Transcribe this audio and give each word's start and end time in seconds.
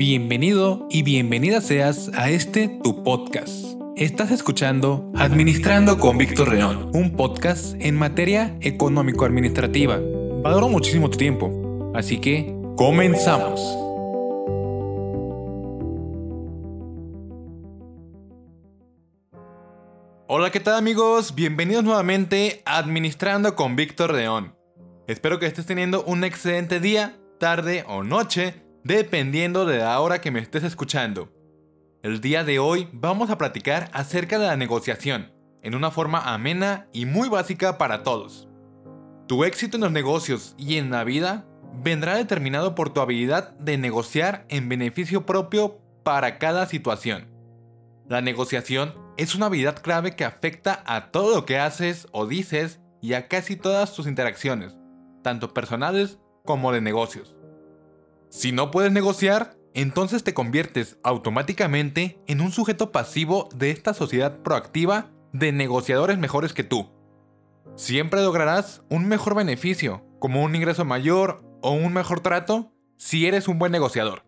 Bienvenido 0.00 0.86
y 0.88 1.02
bienvenida 1.02 1.60
seas 1.60 2.10
a 2.14 2.30
este 2.30 2.68
tu 2.82 3.04
podcast. 3.04 3.78
Estás 3.96 4.30
escuchando 4.30 5.12
Administrando 5.14 5.98
con 5.98 6.16
Víctor 6.16 6.54
León, 6.54 6.90
un 6.94 7.18
podcast 7.18 7.74
en 7.78 7.96
materia 7.96 8.56
económico-administrativa. 8.62 10.00
Valoro 10.42 10.70
muchísimo 10.70 11.10
tu 11.10 11.18
tiempo, 11.18 11.92
así 11.94 12.18
que 12.18 12.50
comenzamos. 12.78 13.60
Hola, 20.28 20.50
¿qué 20.50 20.60
tal 20.60 20.76
amigos? 20.76 21.34
Bienvenidos 21.34 21.84
nuevamente 21.84 22.62
a 22.64 22.78
Administrando 22.78 23.54
con 23.54 23.76
Víctor 23.76 24.14
León. 24.14 24.56
Espero 25.06 25.38
que 25.38 25.44
estés 25.44 25.66
teniendo 25.66 26.02
un 26.04 26.24
excelente 26.24 26.80
día, 26.80 27.18
tarde 27.38 27.84
o 27.86 28.02
noche 28.02 28.69
dependiendo 28.84 29.66
de 29.66 29.78
la 29.78 30.00
hora 30.00 30.20
que 30.20 30.30
me 30.30 30.40
estés 30.40 30.64
escuchando. 30.64 31.28
El 32.02 32.20
día 32.20 32.44
de 32.44 32.58
hoy 32.58 32.88
vamos 32.92 33.28
a 33.30 33.36
platicar 33.36 33.90
acerca 33.92 34.38
de 34.38 34.46
la 34.46 34.56
negociación, 34.56 35.32
en 35.62 35.74
una 35.74 35.90
forma 35.90 36.32
amena 36.32 36.88
y 36.92 37.04
muy 37.04 37.28
básica 37.28 37.76
para 37.76 38.02
todos. 38.02 38.48
Tu 39.28 39.44
éxito 39.44 39.76
en 39.76 39.82
los 39.82 39.92
negocios 39.92 40.54
y 40.56 40.76
en 40.76 40.90
la 40.90 41.04
vida 41.04 41.46
vendrá 41.82 42.16
determinado 42.16 42.74
por 42.74 42.90
tu 42.90 43.00
habilidad 43.00 43.50
de 43.58 43.76
negociar 43.76 44.46
en 44.48 44.68
beneficio 44.68 45.26
propio 45.26 45.78
para 46.02 46.38
cada 46.38 46.66
situación. 46.66 47.28
La 48.08 48.22
negociación 48.22 48.94
es 49.18 49.34
una 49.34 49.46
habilidad 49.46 49.80
clave 49.82 50.16
que 50.16 50.24
afecta 50.24 50.82
a 50.86 51.10
todo 51.10 51.36
lo 51.36 51.44
que 51.44 51.58
haces 51.58 52.08
o 52.12 52.26
dices 52.26 52.80
y 53.02 53.12
a 53.12 53.28
casi 53.28 53.56
todas 53.56 53.92
tus 53.94 54.06
interacciones, 54.06 54.74
tanto 55.22 55.52
personales 55.52 56.18
como 56.44 56.72
de 56.72 56.80
negocios. 56.80 57.36
Si 58.30 58.52
no 58.52 58.70
puedes 58.70 58.92
negociar, 58.92 59.56
entonces 59.74 60.22
te 60.22 60.34
conviertes 60.34 60.98
automáticamente 61.02 62.22
en 62.28 62.40
un 62.40 62.52
sujeto 62.52 62.92
pasivo 62.92 63.48
de 63.54 63.72
esta 63.72 63.92
sociedad 63.92 64.38
proactiva 64.38 65.10
de 65.32 65.50
negociadores 65.50 66.16
mejores 66.16 66.52
que 66.52 66.62
tú. 66.62 66.90
Siempre 67.74 68.22
lograrás 68.22 68.82
un 68.88 69.08
mejor 69.08 69.34
beneficio, 69.34 70.04
como 70.20 70.44
un 70.44 70.54
ingreso 70.54 70.84
mayor 70.84 71.42
o 71.60 71.72
un 71.72 71.92
mejor 71.92 72.20
trato, 72.20 72.72
si 72.96 73.26
eres 73.26 73.48
un 73.48 73.58
buen 73.58 73.72
negociador. 73.72 74.24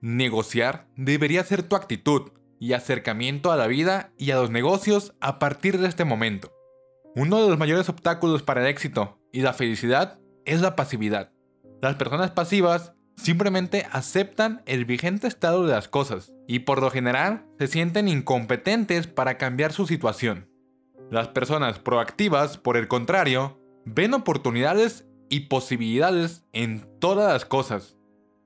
Negociar 0.00 0.86
debería 0.96 1.42
ser 1.42 1.64
tu 1.64 1.74
actitud 1.74 2.30
y 2.60 2.74
acercamiento 2.74 3.50
a 3.50 3.56
la 3.56 3.66
vida 3.66 4.12
y 4.16 4.30
a 4.30 4.36
los 4.36 4.50
negocios 4.50 5.14
a 5.20 5.40
partir 5.40 5.78
de 5.78 5.88
este 5.88 6.04
momento. 6.04 6.52
Uno 7.16 7.42
de 7.42 7.48
los 7.48 7.58
mayores 7.58 7.88
obstáculos 7.88 8.44
para 8.44 8.60
el 8.60 8.68
éxito 8.68 9.18
y 9.32 9.40
la 9.40 9.54
felicidad 9.54 10.20
es 10.44 10.60
la 10.60 10.76
pasividad. 10.76 11.32
Las 11.82 11.96
personas 11.96 12.30
pasivas 12.30 12.94
simplemente 13.20 13.86
aceptan 13.92 14.62
el 14.66 14.84
vigente 14.84 15.26
estado 15.26 15.66
de 15.66 15.72
las 15.72 15.88
cosas 15.88 16.32
y 16.48 16.60
por 16.60 16.80
lo 16.80 16.90
general 16.90 17.44
se 17.58 17.66
sienten 17.66 18.08
incompetentes 18.08 19.06
para 19.06 19.36
cambiar 19.36 19.72
su 19.72 19.86
situación. 19.86 20.48
Las 21.10 21.28
personas 21.28 21.78
proactivas, 21.78 22.56
por 22.56 22.76
el 22.76 22.88
contrario, 22.88 23.60
ven 23.84 24.14
oportunidades 24.14 25.06
y 25.28 25.40
posibilidades 25.40 26.44
en 26.52 26.88
todas 26.98 27.32
las 27.32 27.44
cosas 27.44 27.96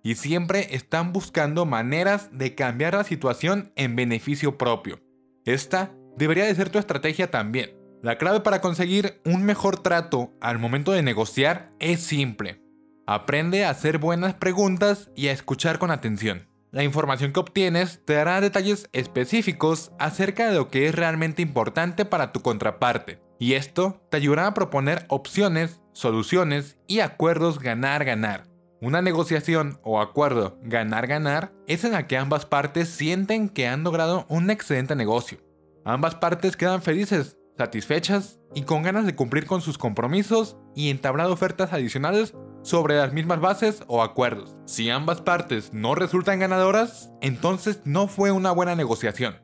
y 0.02 0.16
siempre 0.16 0.74
están 0.74 1.12
buscando 1.12 1.64
maneras 1.66 2.30
de 2.32 2.54
cambiar 2.54 2.94
la 2.94 3.04
situación 3.04 3.72
en 3.76 3.96
beneficio 3.96 4.58
propio. 4.58 5.00
Esta 5.44 5.92
debería 6.16 6.44
de 6.44 6.54
ser 6.54 6.68
tu 6.68 6.78
estrategia 6.78 7.30
también. 7.30 7.76
La 8.02 8.18
clave 8.18 8.40
para 8.40 8.60
conseguir 8.60 9.20
un 9.24 9.44
mejor 9.44 9.78
trato 9.78 10.34
al 10.40 10.58
momento 10.58 10.92
de 10.92 11.02
negociar 11.02 11.72
es 11.78 12.00
simple 12.02 12.63
Aprende 13.06 13.66
a 13.66 13.70
hacer 13.70 13.98
buenas 13.98 14.32
preguntas 14.32 15.10
y 15.14 15.28
a 15.28 15.32
escuchar 15.32 15.78
con 15.78 15.90
atención. 15.90 16.48
La 16.70 16.84
información 16.84 17.34
que 17.34 17.40
obtienes 17.40 18.00
te 18.06 18.14
dará 18.14 18.40
detalles 18.40 18.88
específicos 18.94 19.92
acerca 19.98 20.48
de 20.48 20.54
lo 20.54 20.70
que 20.70 20.88
es 20.88 20.94
realmente 20.94 21.42
importante 21.42 22.06
para 22.06 22.32
tu 22.32 22.40
contraparte, 22.40 23.20
y 23.38 23.54
esto 23.54 24.00
te 24.10 24.16
ayudará 24.16 24.46
a 24.46 24.54
proponer 24.54 25.04
opciones, 25.08 25.82
soluciones 25.92 26.78
y 26.86 27.00
acuerdos 27.00 27.58
ganar-ganar. 27.58 28.44
Una 28.80 29.02
negociación 29.02 29.78
o 29.82 30.00
acuerdo 30.00 30.58
ganar-ganar 30.62 31.52
es 31.66 31.84
en 31.84 31.92
la 31.92 32.06
que 32.06 32.16
ambas 32.16 32.46
partes 32.46 32.88
sienten 32.88 33.50
que 33.50 33.68
han 33.68 33.84
logrado 33.84 34.24
un 34.30 34.48
excelente 34.48 34.96
negocio. 34.96 35.40
Ambas 35.84 36.14
partes 36.14 36.56
quedan 36.56 36.80
felices, 36.80 37.36
satisfechas 37.58 38.40
y 38.54 38.62
con 38.62 38.82
ganas 38.82 39.04
de 39.04 39.14
cumplir 39.14 39.44
con 39.44 39.60
sus 39.60 39.76
compromisos 39.76 40.56
y 40.74 40.88
entablar 40.88 41.26
ofertas 41.26 41.74
adicionales 41.74 42.34
sobre 42.64 42.96
las 42.96 43.12
mismas 43.12 43.40
bases 43.40 43.84
o 43.86 44.02
acuerdos. 44.02 44.56
Si 44.64 44.88
ambas 44.90 45.20
partes 45.20 45.72
no 45.74 45.94
resultan 45.94 46.40
ganadoras, 46.40 47.12
entonces 47.20 47.82
no 47.84 48.08
fue 48.08 48.32
una 48.32 48.50
buena 48.50 48.74
negociación. 48.74 49.36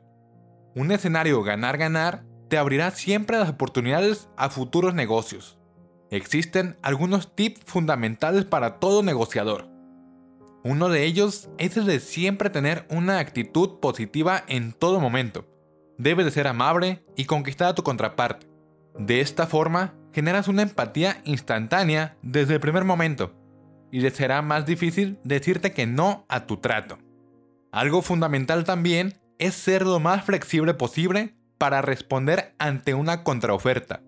Un 0.75 0.91
escenario 0.91 1.43
ganar-ganar 1.43 2.25
te 2.49 2.57
abrirá 2.57 2.91
siempre 2.91 3.37
las 3.37 3.49
oportunidades 3.49 4.27
a 4.37 4.49
futuros 4.49 4.95
negocios. 4.95 5.59
Existen 6.09 6.77
algunos 6.81 7.35
tips 7.35 7.61
fundamentales 7.65 8.43
para 8.43 8.79
todo 8.79 9.03
negociador. 9.03 9.69
Uno 10.63 10.89
de 10.89 11.05
ellos 11.05 11.49
es 11.59 11.77
el 11.77 11.85
de 11.85 11.99
siempre 11.99 12.49
tener 12.49 12.87
una 12.89 13.19
actitud 13.19 13.79
positiva 13.79 14.43
en 14.47 14.73
todo 14.73 14.99
momento. 14.99 15.47
Debes 15.97 16.25
de 16.25 16.31
ser 16.31 16.47
amable 16.47 17.05
y 17.15 17.25
conquistar 17.25 17.69
a 17.69 17.75
tu 17.75 17.83
contraparte. 17.83 18.47
De 18.97 19.21
esta 19.21 19.47
forma, 19.47 19.95
generas 20.13 20.47
una 20.47 20.63
empatía 20.63 21.21
instantánea 21.25 22.17
desde 22.21 22.55
el 22.55 22.59
primer 22.59 22.83
momento 22.83 23.33
y 23.91 23.99
le 23.99 24.11
será 24.11 24.41
más 24.41 24.65
difícil 24.65 25.19
decirte 25.23 25.73
que 25.73 25.85
no 25.85 26.25
a 26.29 26.45
tu 26.45 26.57
trato. 26.57 26.97
Algo 27.71 28.01
fundamental 28.01 28.63
también 28.63 29.13
es 29.37 29.55
ser 29.55 29.85
lo 29.85 29.99
más 29.99 30.23
flexible 30.23 30.73
posible 30.73 31.35
para 31.57 31.81
responder 31.81 32.55
ante 32.57 32.93
una 32.93 33.23
contraoferta, 33.23 34.01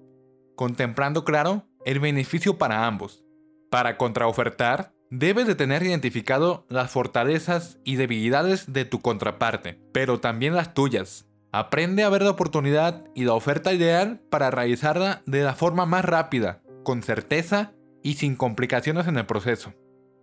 contemplando 0.55 1.23
claro 1.23 1.67
el 1.85 1.99
beneficio 1.99 2.57
para 2.57 2.87
ambos. 2.87 3.23
Para 3.69 3.97
contraofertar, 3.97 4.93
debes 5.09 5.47
de 5.47 5.55
tener 5.55 5.83
identificado 5.83 6.65
las 6.69 6.91
fortalezas 6.91 7.79
y 7.83 7.95
debilidades 7.95 8.71
de 8.71 8.85
tu 8.85 9.01
contraparte, 9.01 9.79
pero 9.91 10.19
también 10.19 10.55
las 10.55 10.73
tuyas, 10.73 11.27
Aprende 11.55 12.01
a 12.01 12.09
ver 12.09 12.23
la 12.23 12.31
oportunidad 12.31 13.05
y 13.13 13.25
la 13.25 13.33
oferta 13.33 13.73
ideal 13.73 14.19
para 14.31 14.49
realizarla 14.49 15.21
de 15.27 15.43
la 15.43 15.53
forma 15.53 15.85
más 15.85 16.03
rápida, 16.03 16.63
con 16.83 17.03
certeza 17.03 17.73
y 18.01 18.15
sin 18.15 18.35
complicaciones 18.35 19.05
en 19.05 19.19
el 19.19 19.27
proceso. 19.27 19.71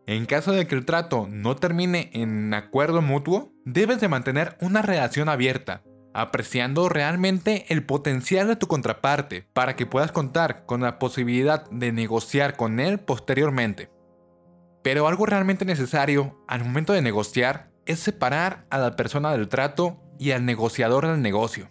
En 0.09 0.27
caso 0.27 0.51
de 0.51 0.67
que 0.67 0.75
el 0.75 0.85
trato 0.85 1.29
no 1.31 1.55
termine 1.55 2.11
en 2.15 2.53
acuerdo 2.53 3.01
mutuo, 3.01 3.53
debes 3.65 4.01
de 4.01 4.09
mantener 4.09 4.59
una 4.61 4.83
relación 4.83 5.29
abierta, 5.29 5.85
apreciando 6.15 6.89
realmente 6.89 7.65
el 7.69 7.87
potencial 7.87 8.49
de 8.49 8.57
tu 8.57 8.67
contraparte 8.67 9.47
para 9.53 9.77
que 9.77 9.87
puedas 9.87 10.11
contar 10.11 10.67
con 10.67 10.81
la 10.81 10.99
posibilidad 10.99 11.71
de 11.71 11.93
negociar 11.93 12.57
con 12.57 12.81
él 12.81 12.99
posteriormente. 12.99 13.89
Pero 14.83 15.07
algo 15.07 15.27
realmente 15.27 15.65
necesario 15.65 16.43
al 16.49 16.65
momento 16.65 16.93
de 16.93 17.03
negociar 17.03 17.71
es 17.87 18.01
separar 18.01 18.67
a 18.69 18.79
la 18.79 18.97
persona 18.97 19.31
del 19.31 19.49
trato 19.49 20.10
y 20.21 20.33
al 20.33 20.45
negociador 20.45 21.07
del 21.07 21.23
negocio. 21.23 21.71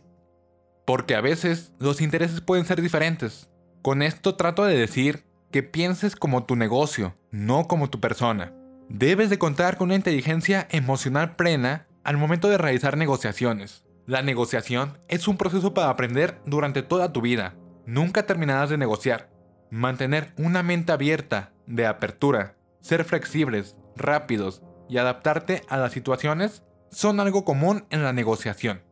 Porque 0.85 1.15
a 1.15 1.21
veces 1.21 1.71
los 1.77 2.01
intereses 2.01 2.41
pueden 2.41 2.65
ser 2.65 2.81
diferentes. 2.81 3.47
Con 3.83 4.01
esto 4.01 4.35
trato 4.35 4.65
de 4.65 4.75
decir 4.75 5.23
que 5.51 5.61
pienses 5.61 6.15
como 6.15 6.45
tu 6.45 6.55
negocio, 6.55 7.15
no 7.31 7.67
como 7.67 7.91
tu 7.91 7.99
persona. 7.99 8.51
Debes 8.89 9.29
de 9.29 9.37
contar 9.37 9.77
con 9.77 9.89
una 9.89 9.95
inteligencia 9.95 10.67
emocional 10.71 11.35
plena 11.35 11.87
al 12.03 12.17
momento 12.17 12.49
de 12.49 12.57
realizar 12.57 12.97
negociaciones. 12.97 13.85
La 14.07 14.23
negociación 14.23 14.97
es 15.07 15.27
un 15.27 15.37
proceso 15.37 15.75
para 15.75 15.91
aprender 15.91 16.41
durante 16.47 16.81
toda 16.81 17.13
tu 17.13 17.21
vida. 17.21 17.53
Nunca 17.85 18.25
terminarás 18.25 18.71
de 18.71 18.79
negociar. 18.79 19.29
Mantener 19.69 20.33
una 20.37 20.63
mente 20.63 20.91
abierta, 20.91 21.53
de 21.67 21.85
apertura, 21.85 22.55
ser 22.81 23.03
flexibles, 23.03 23.77
rápidos 23.95 24.63
y 24.89 24.97
adaptarte 24.97 25.61
a 25.69 25.77
las 25.77 25.91
situaciones 25.91 26.63
son 26.91 27.19
algo 27.19 27.45
común 27.45 27.85
en 27.89 28.03
la 28.03 28.13
negociación. 28.13 28.83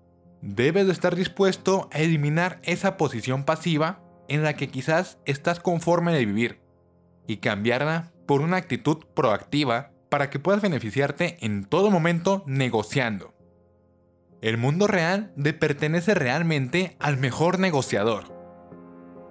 Debes 0.41 0.85
de 0.85 0.94
estar 0.94 1.15
dispuesto 1.15 1.89
a 1.91 1.99
eliminar 1.99 2.59
esa 2.63 2.97
posición 2.97 3.44
pasiva 3.44 4.03
en 4.27 4.44
la 4.44 4.55
que 4.55 4.69
quizás 4.69 5.17
estás 5.25 5.59
conforme 5.59 6.13
de 6.13 6.25
vivir 6.25 6.61
y 7.25 7.38
cambiarla 7.38 8.11
por 8.25 8.41
una 8.41 8.57
actitud 8.57 8.97
proactiva 9.13 9.91
para 10.09 10.29
que 10.29 10.39
puedas 10.39 10.61
beneficiarte 10.61 11.38
en 11.41 11.65
todo 11.65 11.91
momento 11.91 12.44
negociando. 12.45 13.33
El 14.41 14.57
mundo 14.57 14.88
real 14.88 15.33
le 15.35 15.53
pertenece 15.53 16.13
realmente 16.13 16.95
al 17.00 17.17
mejor 17.17 17.59
negociador. 17.59 18.35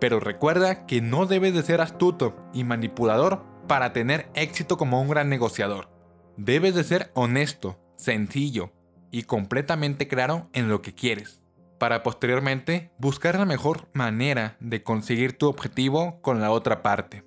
Pero 0.00 0.20
recuerda 0.20 0.86
que 0.86 1.00
no 1.00 1.26
debes 1.26 1.54
de 1.54 1.62
ser 1.62 1.80
astuto 1.80 2.36
y 2.52 2.64
manipulador 2.64 3.44
para 3.68 3.92
tener 3.92 4.28
éxito 4.34 4.76
como 4.76 5.00
un 5.00 5.08
gran 5.08 5.28
negociador. 5.28 5.88
Debes 6.36 6.74
de 6.74 6.84
ser 6.84 7.10
honesto, 7.14 7.78
sencillo 7.96 8.72
y 9.10 9.24
completamente 9.24 10.08
claro 10.08 10.48
en 10.52 10.68
lo 10.68 10.82
que 10.82 10.94
quieres, 10.94 11.42
para 11.78 12.02
posteriormente 12.02 12.92
buscar 12.98 13.38
la 13.38 13.46
mejor 13.46 13.88
manera 13.92 14.56
de 14.60 14.82
conseguir 14.82 15.36
tu 15.36 15.48
objetivo 15.48 16.20
con 16.22 16.40
la 16.40 16.50
otra 16.50 16.82
parte. 16.82 17.24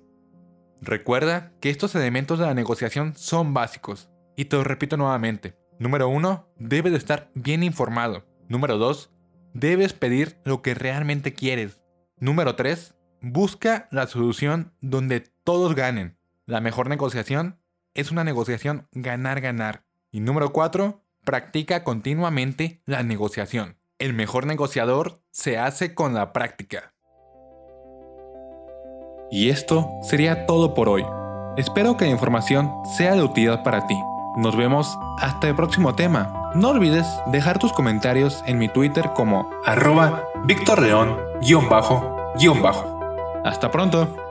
Recuerda 0.80 1.52
que 1.60 1.70
estos 1.70 1.94
elementos 1.94 2.38
de 2.38 2.46
la 2.46 2.54
negociación 2.54 3.14
son 3.16 3.52
básicos, 3.54 4.10
y 4.36 4.46
te 4.46 4.56
lo 4.56 4.64
repito 4.64 4.96
nuevamente, 4.96 5.60
Número 5.80 6.10
1. 6.10 6.46
Debes 6.58 6.92
de 6.92 6.98
estar 6.98 7.30
bien 7.32 7.62
informado. 7.62 8.26
Número 8.50 8.76
2. 8.76 9.10
Debes 9.54 9.94
pedir 9.94 10.38
lo 10.44 10.60
que 10.60 10.74
realmente 10.74 11.32
quieres. 11.32 11.82
Número 12.18 12.54
3. 12.54 12.94
Busca 13.22 13.88
la 13.90 14.06
solución 14.06 14.74
donde 14.82 15.20
todos 15.42 15.74
ganen. 15.74 16.18
La 16.44 16.60
mejor 16.60 16.90
negociación 16.90 17.62
es 17.94 18.10
una 18.10 18.24
negociación 18.24 18.88
ganar-ganar. 18.92 19.86
Y 20.10 20.20
número 20.20 20.52
4. 20.52 21.00
Practica 21.24 21.84
continuamente 21.84 22.82
la 22.86 23.02
negociación. 23.02 23.76
El 23.98 24.14
mejor 24.14 24.46
negociador 24.46 25.22
se 25.30 25.58
hace 25.58 25.94
con 25.94 26.14
la 26.14 26.32
práctica. 26.32 26.94
Y 29.30 29.50
esto 29.50 29.90
sería 30.02 30.46
todo 30.46 30.74
por 30.74 30.88
hoy. 30.88 31.04
Espero 31.56 31.96
que 31.96 32.06
la 32.06 32.10
información 32.10 32.72
sea 32.96 33.14
de 33.14 33.22
utilidad 33.22 33.62
para 33.62 33.86
ti. 33.86 33.96
Nos 34.36 34.56
vemos 34.56 34.98
hasta 35.18 35.48
el 35.48 35.54
próximo 35.54 35.94
tema. 35.94 36.50
No 36.54 36.70
olvides 36.70 37.06
dejar 37.26 37.58
tus 37.58 37.72
comentarios 37.72 38.42
en 38.46 38.58
mi 38.58 38.68
Twitter 38.68 39.10
como 39.14 39.50
arroba 39.64 40.24
Víctor 40.44 40.80
bajo 41.68 42.32
Hasta 43.44 43.70
pronto. 43.70 44.29